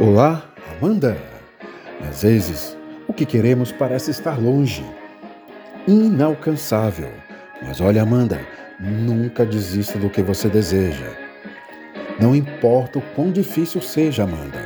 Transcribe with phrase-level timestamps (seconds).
[0.00, 1.18] Olá, Amanda!
[2.08, 2.76] Às vezes,
[3.08, 4.86] o que queremos parece estar longe,
[5.88, 7.10] inalcançável.
[7.60, 8.40] Mas olha, Amanda,
[8.78, 11.10] nunca desista do que você deseja.
[12.20, 14.62] Não importa o quão difícil seja, Amanda,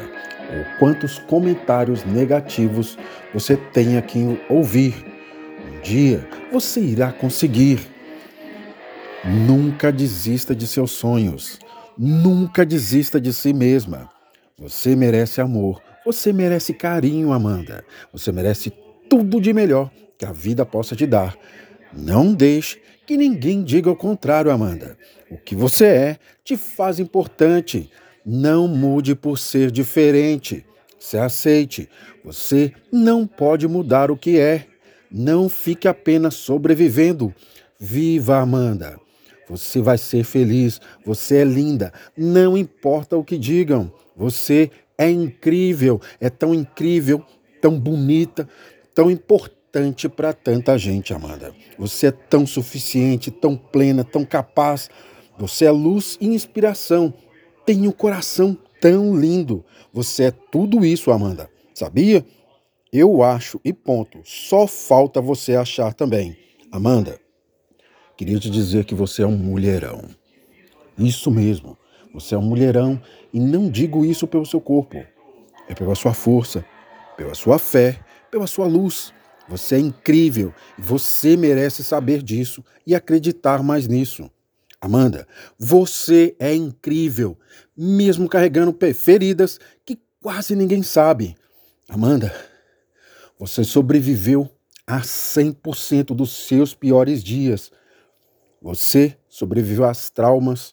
[0.54, 2.98] ou quantos comentários negativos
[3.32, 4.94] você tenha que ouvir.
[5.66, 7.80] Um dia você irá conseguir.
[9.24, 11.58] Nunca desista de seus sonhos.
[11.96, 14.10] Nunca desista de si mesma.
[14.62, 17.84] Você merece amor, você merece carinho, Amanda.
[18.12, 18.72] Você merece
[19.10, 21.36] tudo de melhor que a vida possa te dar.
[21.92, 24.96] Não deixe que ninguém diga o contrário, Amanda.
[25.28, 27.90] O que você é te faz importante.
[28.24, 30.64] Não mude por ser diferente.
[30.96, 31.88] Se aceite.
[32.24, 34.68] Você não pode mudar o que é.
[35.10, 37.34] Não fique apenas sobrevivendo.
[37.80, 38.96] Viva, Amanda.
[39.48, 40.80] Você vai ser feliz.
[41.04, 41.92] Você é linda.
[42.16, 43.92] Não importa o que digam.
[44.16, 47.24] Você é incrível, é tão incrível,
[47.60, 48.48] tão bonita,
[48.94, 51.54] tão importante para tanta gente, Amanda.
[51.78, 54.90] Você é tão suficiente, tão plena, tão capaz.
[55.38, 57.12] Você é luz e inspiração.
[57.64, 59.64] Tem um coração tão lindo.
[59.92, 61.48] Você é tudo isso, Amanda.
[61.74, 62.24] Sabia?
[62.92, 64.20] Eu acho e ponto.
[64.24, 66.36] Só falta você achar também.
[66.70, 67.18] Amanda,
[68.22, 70.04] queria te dizer que você é um mulherão.
[70.96, 71.76] Isso mesmo.
[72.14, 75.04] Você é um mulherão e não digo isso pelo seu corpo.
[75.68, 76.64] É pela sua força,
[77.16, 77.98] pela sua fé,
[78.30, 79.12] pela sua luz.
[79.48, 84.30] Você é incrível você merece saber disso e acreditar mais nisso.
[84.80, 85.26] Amanda,
[85.58, 87.36] você é incrível,
[87.76, 91.36] mesmo carregando feridas que quase ninguém sabe.
[91.88, 92.32] Amanda,
[93.36, 94.48] você sobreviveu
[94.86, 97.72] a 100% dos seus piores dias.
[98.62, 100.72] Você sobreviveu às traumas,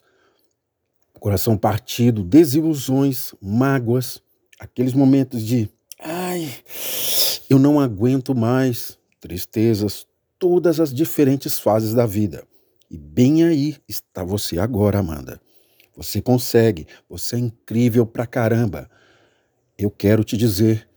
[1.20, 4.22] coração partido, desilusões, mágoas,
[4.60, 5.68] aqueles momentos de
[6.00, 6.54] ai,
[7.50, 10.06] eu não aguento mais, tristezas,
[10.38, 12.46] todas as diferentes fases da vida.
[12.92, 15.42] E bem aí está você agora, Amanda.
[15.98, 18.90] Você consegue, você é incrível pra caramba.
[19.78, 20.88] Eu quero te dizer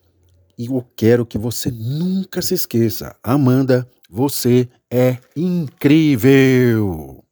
[0.58, 7.24] e eu quero que você nunca se esqueça, Amanda, você é incrível.